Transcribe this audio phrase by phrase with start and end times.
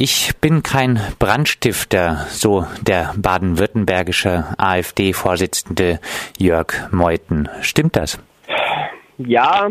[0.00, 5.98] Ich bin kein Brandstifter, so der baden-württembergische AfD-Vorsitzende
[6.38, 7.48] Jörg Meuthen.
[7.62, 8.22] Stimmt das?
[9.16, 9.70] Ja,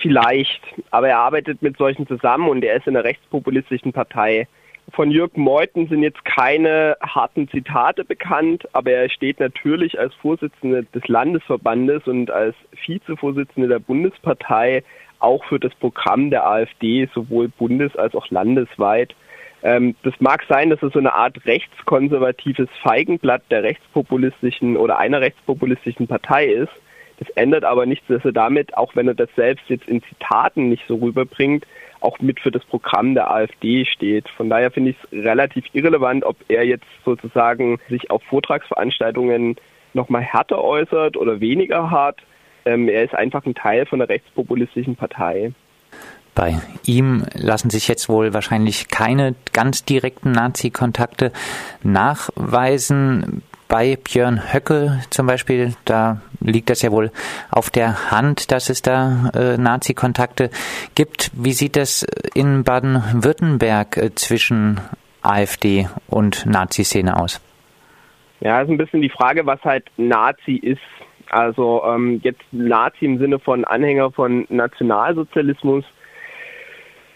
[0.00, 0.62] vielleicht.
[0.90, 4.48] Aber er arbeitet mit solchen zusammen und er ist in einer rechtspopulistischen Partei.
[4.94, 10.84] Von Jörg Meuthen sind jetzt keine harten Zitate bekannt, aber er steht natürlich als Vorsitzender
[10.84, 12.56] des Landesverbandes und als
[12.86, 14.82] Vizevorsitzender der Bundespartei
[15.18, 19.14] auch für das Programm der AfD sowohl bundes- als auch landesweit.
[19.66, 25.20] Ähm, das mag sein, dass es so eine Art rechtskonservatives Feigenblatt der rechtspopulistischen oder einer
[25.20, 26.70] rechtspopulistischen Partei ist.
[27.18, 30.68] Das ändert aber nichts, dass er damit, auch wenn er das selbst jetzt in Zitaten
[30.68, 31.66] nicht so rüberbringt,
[31.98, 34.28] auch mit für das Programm der AfD steht.
[34.28, 39.56] Von daher finde ich es relativ irrelevant, ob er jetzt sozusagen sich auf Vortragsveranstaltungen
[39.94, 42.20] nochmal härter äußert oder weniger hart.
[42.66, 45.50] Ähm, er ist einfach ein Teil von der rechtspopulistischen Partei.
[46.36, 51.32] Bei ihm lassen sich jetzt wohl wahrscheinlich keine ganz direkten Nazi-Kontakte
[51.82, 53.42] nachweisen.
[53.68, 57.10] Bei Björn Höcke zum Beispiel, da liegt das ja wohl
[57.50, 60.50] auf der Hand, dass es da äh, Nazi-Kontakte
[60.94, 61.30] gibt.
[61.32, 64.82] Wie sieht das in Baden-Württemberg äh, zwischen
[65.22, 67.40] AfD und Nazi-Szene aus?
[68.40, 70.82] Ja, ist ein bisschen die Frage, was halt Nazi ist.
[71.30, 75.84] Also ähm, jetzt Nazi im Sinne von Anhänger von Nationalsozialismus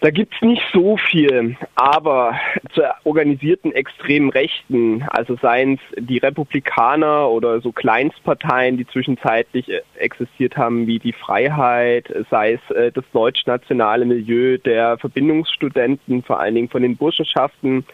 [0.01, 2.35] da gibt's nicht so viel, aber
[2.73, 9.81] zur organisierten extremen Rechten, also seien es die Republikaner oder so Kleinstparteien, die zwischenzeitlich äh,
[9.99, 16.55] existiert haben, wie die Freiheit, sei es äh, das deutschnationale Milieu der Verbindungsstudenten, vor allen
[16.55, 17.85] Dingen von den Burschenschaften,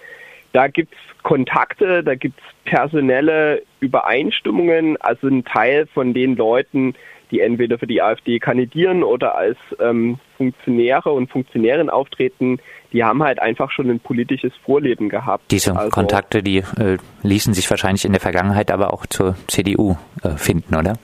[0.54, 6.96] da gibt's Kontakte, da gibt's personelle Übereinstimmungen, also ein Teil von den Leuten,
[7.32, 12.60] die entweder für die AfD kandidieren oder als ähm, Funktionäre und Funktionären auftreten,
[12.94, 15.52] die haben halt einfach schon ein politisches Vorleben gehabt.
[15.52, 19.98] Diese also, Kontakte, die äh, ließen sich wahrscheinlich in der Vergangenheit aber auch zur CDU
[20.24, 20.98] äh, finden, oder?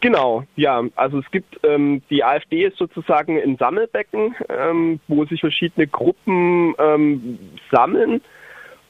[0.00, 0.82] Genau, ja.
[0.96, 6.74] Also es gibt ähm, die AfD ist sozusagen ein Sammelbecken, ähm, wo sich verschiedene Gruppen
[6.78, 7.38] ähm,
[7.70, 8.20] sammeln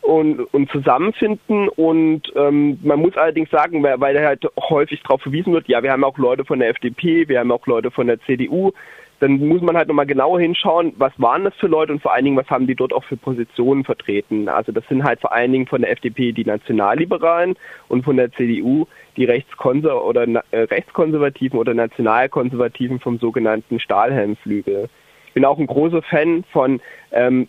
[0.02, 1.68] und, und zusammenfinden.
[1.68, 5.92] Und ähm, man muss allerdings sagen, weil, weil halt häufig darauf verwiesen wird, ja, wir
[5.92, 8.72] haben auch Leute von der FDP, wir haben auch Leute von der CDU.
[9.20, 12.24] Dann muss man halt nochmal genauer hinschauen, was waren das für Leute und vor allen
[12.24, 14.48] Dingen, was haben die dort auch für Positionen vertreten.
[14.48, 17.54] Also das sind halt vor allen Dingen von der FDP die Nationalliberalen
[17.86, 18.86] und von der CDU
[19.16, 24.88] die Rechtskonser oder äh, Rechtskonservativen oder Nationalkonservativen vom sogenannten Stahlhelmflügel.
[25.28, 26.80] Ich bin auch ein großer Fan von
[27.12, 27.46] ähm,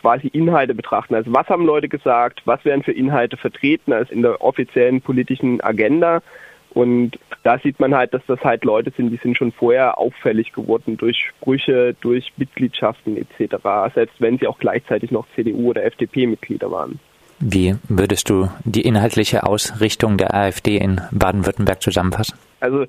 [0.00, 1.14] quasi Inhalte betrachten.
[1.14, 5.60] Also was haben Leute gesagt, was werden für Inhalte vertreten als in der offiziellen politischen
[5.60, 6.22] Agenda.
[6.70, 10.52] Und da sieht man halt, dass das halt Leute sind, die sind schon vorher auffällig
[10.52, 13.56] geworden durch Sprüche, durch Mitgliedschaften etc.,
[13.94, 17.00] selbst wenn sie auch gleichzeitig noch CDU oder FDP-Mitglieder waren.
[17.40, 22.36] Wie würdest du die inhaltliche Ausrichtung der AfD in Baden-Württemberg zusammenfassen?
[22.60, 22.84] Also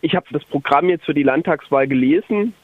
[0.00, 2.54] ich habe das Programm jetzt für die Landtagswahl gelesen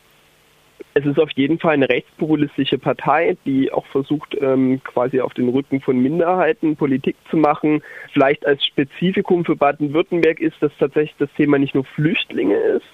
[0.96, 5.50] es ist auf jeden Fall eine rechtspopulistische Partei, die auch versucht, ähm, quasi auf den
[5.50, 7.82] Rücken von Minderheiten Politik zu machen.
[8.14, 12.86] Vielleicht als Spezifikum für Baden-Württemberg ist, dass tatsächlich das Thema nicht nur Flüchtlinge ist,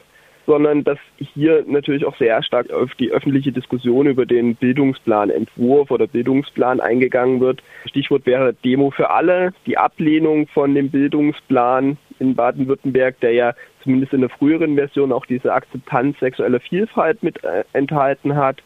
[0.47, 6.09] sondern dass hier natürlich auch sehr stark auf die öffentliche Diskussion über den Bildungsplanentwurf oder
[6.09, 7.63] Bildungsplan eingegangen wird.
[7.87, 14.12] Stichwort wäre Demo für alle, die Ablehnung von dem Bildungsplan in Baden-Württemberg, der ja zumindest
[14.12, 18.62] in der früheren Version auch diese Akzeptanz sexueller Vielfalt mit äh, enthalten hat.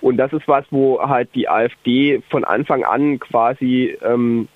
[0.00, 4.48] Und das ist was, wo halt die AfD von Anfang an quasi ähm,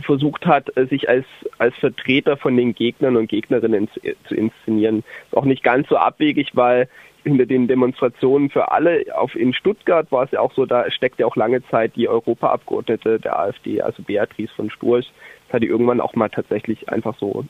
[0.00, 1.26] versucht hat, äh, sich als,
[1.58, 5.04] als Vertreter von den Gegnern und Gegnerinnen zu, zu inszenieren.
[5.26, 6.88] Ist auch nicht ganz so abwegig, weil
[7.24, 11.18] hinter den Demonstrationen für alle auf in Stuttgart war es ja auch so, da steckt
[11.18, 15.10] ja auch lange Zeit die Europaabgeordnete der AfD, also Beatrice von Sturch.
[15.46, 17.44] Das hat die irgendwann auch mal tatsächlich einfach so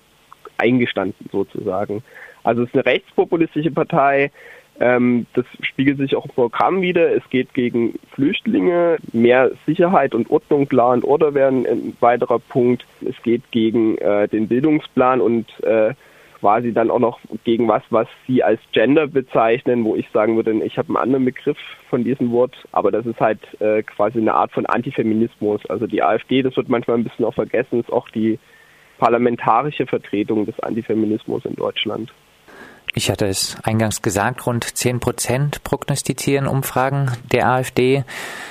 [0.59, 2.03] eingestanden sozusagen.
[2.45, 4.31] Also es ist eine rechtspopulistische Partei.
[4.81, 7.15] Ähm, das spiegelt sich auch im Programm wieder.
[7.15, 12.87] Es geht gegen Flüchtlinge, mehr Sicherheit und Ordnung, klar und Order werden ein weiterer Punkt.
[13.01, 15.95] Es geht gegen äh, den Bildungsplan und äh,
[16.39, 20.53] quasi dann auch noch gegen was, was sie als Gender bezeichnen, wo ich sagen würde,
[20.65, 21.59] ich habe einen anderen Begriff
[21.91, 25.67] von diesem Wort, aber das ist halt äh, quasi eine Art von Antifeminismus.
[25.69, 28.39] Also die AfD, das wird manchmal ein bisschen auch vergessen, ist auch die
[28.99, 32.13] parlamentarische Vertretung des Antifeminismus in Deutschland.
[32.95, 38.05] Ich hatte es eingangs gesagt, rund 10 Prozent prognostizieren Umfragen der AfD.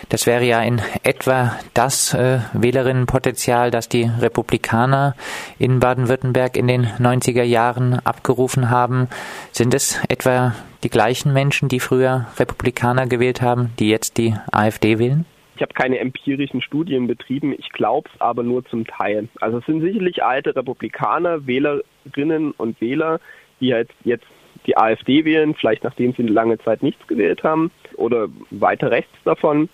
[0.10, 5.16] Das wäre ja in etwa das äh, Wählerinnenpotenzial, das die Republikaner
[5.60, 9.10] in Baden-Württemberg in den 90er Jahren abgerufen haben.
[9.52, 15.00] Sind es etwa die gleichen Menschen, die früher Republikaner gewählt haben, die jetzt die AfD
[15.00, 15.26] wählen?
[15.58, 19.28] Ich habe keine empirischen Studien betrieben, ich glaube es aber nur zum Teil.
[19.42, 23.20] Also es sind sicherlich alte Republikaner, Wählerinnen und Wähler,
[23.60, 24.28] die halt jetzt
[24.68, 29.68] die AfD wählen, vielleicht nachdem sie lange Zeit nichts gewählt haben oder weiter rechts davon.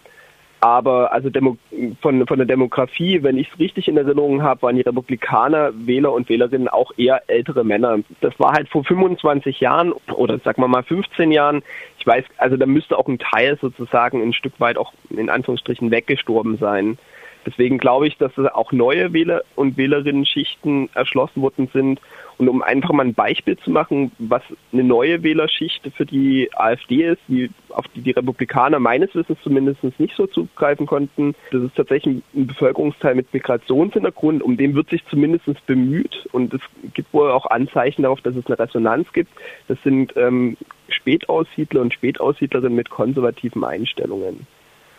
[0.64, 1.58] Aber also Demo
[2.00, 6.14] von, von der Demografie, wenn ich es richtig in Erinnerung habe, waren die Republikaner, Wähler
[6.14, 8.00] und Wählerinnen auch eher ältere Männer.
[8.22, 11.64] Das war halt vor 25 Jahren oder sagen wir mal 15 Jahren.
[12.00, 15.92] Ich weiß, also da müsste auch ein Teil sozusagen ein Stück weit auch in Anführungsstrichen
[15.92, 16.98] weggestorben sein.
[17.46, 22.00] Deswegen glaube ich, dass auch neue Wähler und Wählerinnen-Schichten erschlossen worden sind.
[22.38, 24.42] Und um einfach mal ein Beispiel zu machen, was
[24.72, 29.84] eine neue Wählerschicht für die AfD ist, die, auf die die Republikaner meines Wissens zumindest
[30.00, 35.06] nicht so zugreifen konnten, das ist tatsächlich ein Bevölkerungsteil mit Migrationshintergrund, um den wird sich
[35.08, 36.28] zumindest bemüht.
[36.32, 36.62] Und es
[36.94, 39.32] gibt wohl auch Anzeichen darauf, dass es eine Resonanz gibt.
[39.68, 40.58] Das sind ähm,
[40.90, 44.48] Spätaussiedler und Spätaussiedlerinnen mit konservativen Einstellungen.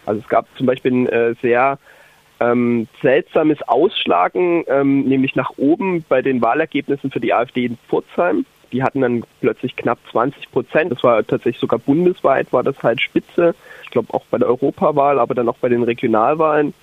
[0.06, 1.78] Also es gab zum Beispiel ein äh, sehr
[2.40, 8.44] ähm, seltsames Ausschlagen, ähm, nämlich nach oben bei den Wahlergebnissen für die AfD in Pforzheim.
[8.72, 10.90] Die hatten dann plötzlich knapp 20 Prozent.
[10.90, 13.54] Das war tatsächlich sogar bundesweit, war das halt Spitze.
[13.84, 16.74] Ich glaube auch bei der Europawahl, aber dann auch bei den Regionalwahlen.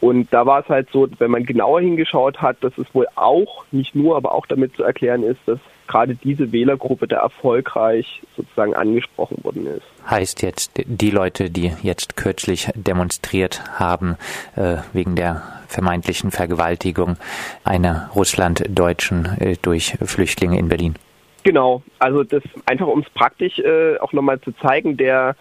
[0.00, 3.64] Und da war es halt so, wenn man genauer hingeschaut hat, dass es wohl auch,
[3.70, 8.74] nicht nur, aber auch damit zu erklären ist, dass gerade diese Wählergruppe da erfolgreich sozusagen
[8.74, 9.84] angesprochen worden ist.
[10.08, 14.16] Heißt jetzt, die Leute, die jetzt kürzlich demonstriert haben
[14.56, 17.16] äh, wegen der vermeintlichen Vergewaltigung
[17.64, 20.94] einer Russlanddeutschen äh, durch Flüchtlinge in Berlin?
[21.42, 25.36] Genau, also das einfach um es praktisch äh, auch nochmal zu zeigen, der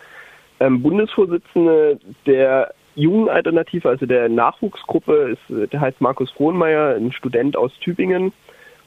[0.60, 7.58] ähm, Bundesvorsitzende der Jungen Alternative, also der Nachwuchsgruppe, ist, der heißt Markus Frohnmeier, ein Student
[7.58, 8.32] aus Tübingen.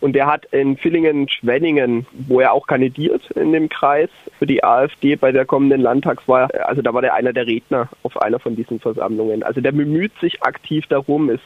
[0.00, 5.16] Und der hat in Villingen-Schwenningen, wo er auch kandidiert in dem Kreis für die AfD
[5.16, 8.78] bei der kommenden Landtagswahl, also da war der einer der Redner auf einer von diesen
[8.78, 9.42] Versammlungen.
[9.42, 11.42] Also der bemüht sich aktiv darum, ist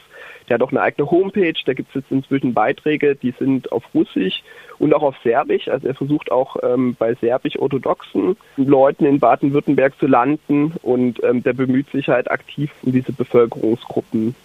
[0.47, 3.83] der hat auch eine eigene Homepage, da gibt es jetzt inzwischen Beiträge, die sind auf
[3.93, 4.43] Russisch
[4.77, 5.67] und auch auf Serbisch.
[5.67, 11.53] Also er versucht auch ähm, bei serbisch-orthodoxen Leuten in Baden-Württemberg zu landen und ähm, der
[11.53, 14.35] bemüht sich halt aktiv um diese Bevölkerungsgruppen.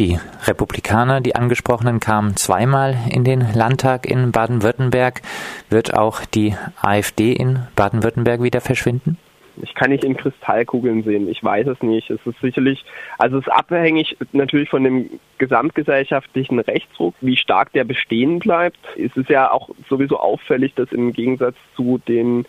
[0.00, 5.20] Die Republikaner, die angesprochenen, kamen zweimal in den Landtag in Baden-Württemberg.
[5.68, 9.18] Wird auch die AfD in Baden-Württemberg wieder verschwinden?
[9.60, 11.28] Ich kann nicht in Kristallkugeln sehen.
[11.28, 12.08] Ich weiß es nicht.
[12.08, 12.82] Es ist sicherlich,
[13.18, 18.78] also es ist abhängig natürlich von dem gesamtgesellschaftlichen Rechtsdruck, wie stark der bestehen bleibt.
[18.96, 22.46] Es ist ja auch sowieso auffällig, dass im Gegensatz zu den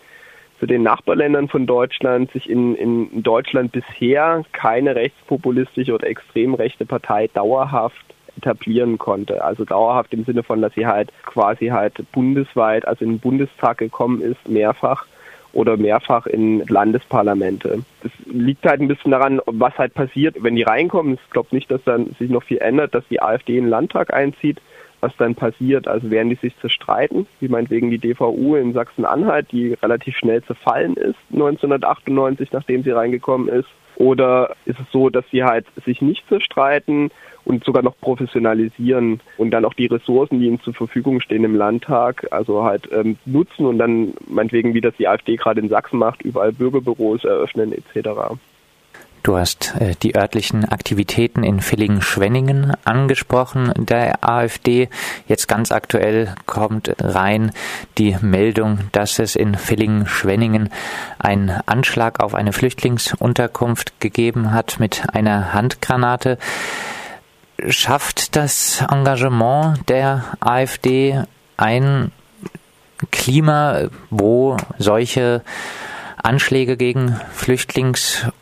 [0.62, 6.86] zu den Nachbarländern von Deutschland sich in, in Deutschland bisher keine rechtspopulistische oder extrem rechte
[6.86, 8.04] Partei dauerhaft
[8.36, 9.42] etablieren konnte.
[9.42, 13.78] Also dauerhaft im Sinne von, dass sie halt quasi halt bundesweit, also in den Bundestag
[13.78, 15.06] gekommen ist, mehrfach
[15.52, 17.82] oder mehrfach in Landesparlamente.
[18.04, 21.14] Das liegt halt ein bisschen daran, was halt passiert, wenn die reinkommen.
[21.14, 24.14] Ich glaube nicht, dass dann sich noch viel ändert, dass die AfD in den Landtag
[24.14, 24.60] einzieht.
[25.02, 29.74] Was dann passiert, also werden die sich zerstreiten, wie meinetwegen die DVU in Sachsen-Anhalt, die
[29.74, 33.68] relativ schnell zerfallen ist, 1998, nachdem sie reingekommen ist.
[33.96, 37.10] Oder ist es so, dass sie halt sich nicht zerstreiten
[37.44, 41.56] und sogar noch professionalisieren und dann auch die Ressourcen, die ihnen zur Verfügung stehen im
[41.56, 45.98] Landtag, also halt ähm, nutzen und dann meinetwegen, wie das die AfD gerade in Sachsen
[45.98, 48.38] macht, überall Bürgerbüros eröffnen etc.
[49.22, 54.88] Du hast äh, die örtlichen Aktivitäten in Villingen-Schwenningen angesprochen, der AfD.
[55.28, 57.52] Jetzt ganz aktuell kommt rein
[57.98, 60.70] die Meldung, dass es in Villingen-Schwenningen
[61.20, 66.36] einen Anschlag auf eine Flüchtlingsunterkunft gegeben hat mit einer Handgranate.
[67.68, 71.22] Schafft das Engagement der AfD
[71.56, 72.10] ein
[73.12, 75.42] Klima, wo solche
[76.22, 77.20] Anschläge gegen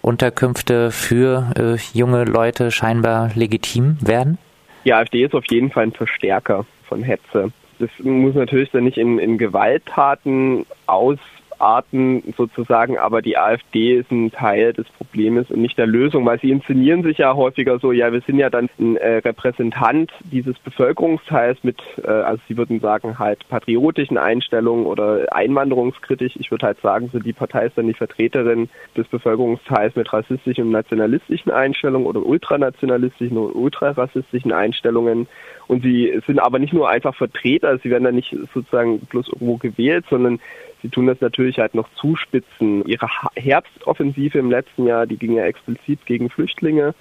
[0.00, 4.38] Flüchtlingsunterkünfte für äh, junge Leute scheinbar legitim werden?
[4.84, 7.52] Die AfD ist auf jeden Fall ein Verstärker von Hetze.
[7.78, 11.18] Das muss natürlich dann nicht in, in Gewalttaten aus
[11.60, 16.40] Arten sozusagen, aber die AfD ist ein Teil des Problems und nicht der Lösung, weil
[16.40, 20.58] sie inszenieren sich ja häufiger so, ja, wir sind ja dann ein äh, Repräsentant dieses
[20.58, 26.36] Bevölkerungsteils mit, äh, also sie würden sagen, halt patriotischen Einstellungen oder einwanderungskritisch.
[26.36, 30.64] Ich würde halt sagen, so die Partei ist dann die Vertreterin des Bevölkerungsteils mit rassistischen
[30.64, 35.26] und nationalistischen Einstellungen oder ultranationalistischen und ultrarassistischen Einstellungen.
[35.70, 39.56] Und sie sind aber nicht nur einfach Vertreter, sie werden dann nicht sozusagen bloß irgendwo
[39.56, 40.40] gewählt, sondern
[40.82, 42.86] Sie tun das natürlich halt noch zuspitzen.
[42.86, 46.94] Ihre Herbstoffensive im letzten Jahr, die ging ja explizit gegen Flüchtlinge.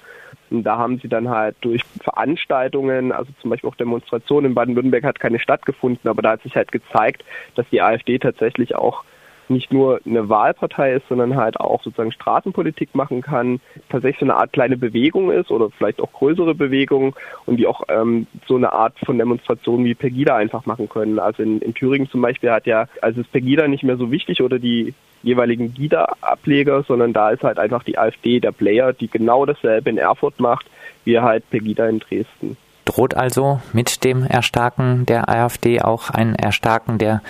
[0.50, 5.06] Und da haben sie dann halt durch Veranstaltungen, also zum Beispiel auch Demonstrationen in Baden-Württemberg
[5.06, 7.24] hat keine stattgefunden, aber da hat sich halt gezeigt,
[7.56, 9.06] dass die AfD tatsächlich auch
[9.50, 14.36] nicht nur eine Wahlpartei ist, sondern halt auch sozusagen Straßenpolitik machen kann, tatsächlich so eine
[14.36, 17.16] Art kleine Bewegung ist oder vielleicht auch größere Bewegung
[17.46, 21.20] und die auch ähm, so eine Art von Demonstration wie Pegida einfach machen können.
[21.20, 24.42] Also in, in Thüringen zum Beispiel hat ja, also ist Pegida nicht mehr so wichtig
[24.42, 29.46] oder die jeweiligen GIDA-Ableger, sondern da ist halt einfach die AfD der Player, die genau
[29.46, 30.66] dasselbe in Erfurt macht,
[31.04, 32.58] wie halt Pegida in Dresden.
[32.90, 37.22] Droht also mit dem Erstarken der AfD auch ein Erstarken der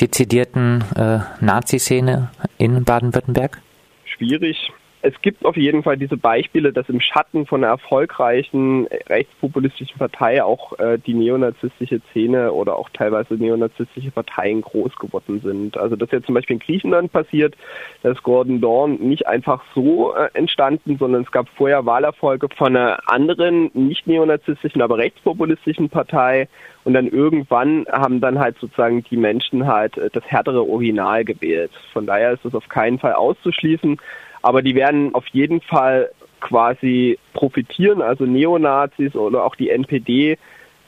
[0.00, 3.60] dezidierten äh, Nazi-Szene in Baden-Württemberg?
[4.06, 4.72] Schwierig
[5.04, 10.42] es gibt auf jeden Fall diese Beispiele, dass im Schatten von einer erfolgreichen rechtspopulistischen Partei
[10.42, 15.76] auch äh, die neonazistische Szene oder auch teilweise neonazistische Parteien groß geworden sind.
[15.76, 17.54] Also das ist jetzt zum Beispiel in Griechenland passiert,
[18.02, 22.74] da ist Gordon Dorn nicht einfach so äh, entstanden, sondern es gab vorher Wahlerfolge von
[22.74, 26.48] einer anderen, nicht neonazistischen, aber rechtspopulistischen Partei
[26.84, 31.72] und dann irgendwann haben dann halt sozusagen die Menschen halt äh, das härtere Original gewählt.
[31.92, 33.98] Von daher ist es auf keinen Fall auszuschließen.
[34.44, 36.10] Aber die werden auf jeden Fall
[36.40, 40.36] quasi profitieren, also Neonazis oder auch die NPD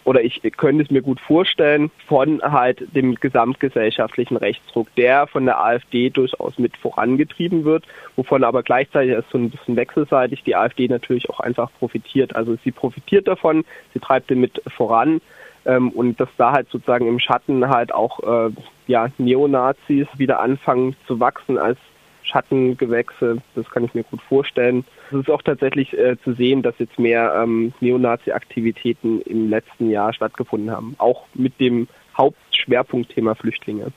[0.05, 5.59] oder ich könnte es mir gut vorstellen, von halt dem gesamtgesellschaftlichen Rechtsdruck, der von der
[5.59, 10.87] AfD durchaus mit vorangetrieben wird, wovon aber gleichzeitig ist so ein bisschen wechselseitig die AfD
[10.87, 12.37] natürlich auch einfach profitiert.
[12.37, 15.23] Also sie profitiert davon, sie treibt den mit voran
[15.65, 18.53] ähm, und dass da halt sozusagen im Schatten halt auch äh,
[18.87, 21.79] ja, Neonazis wieder anfangen zu wachsen als
[22.26, 24.85] Schattengewächse, das kann ich mir gut vorstellen.
[25.11, 30.12] Es ist auch tatsächlich äh, zu sehen, dass jetzt mehr ähm, Neonazi-Aktivitäten im letzten Jahr
[30.12, 33.92] stattgefunden haben, auch mit dem Hauptschwerpunktthema Flüchtlinge.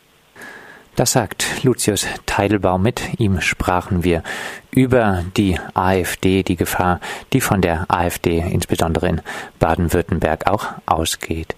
[0.95, 2.81] Das sagt Lucius Teidelbaum.
[2.81, 4.21] Mit ihm sprachen wir
[4.71, 6.99] über die AfD, die Gefahr,
[7.31, 9.21] die von der AfD insbesondere in
[9.59, 11.55] Baden-Württemberg auch ausgeht.